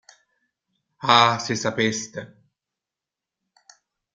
[1.15, 2.25] Ah, se sapeste.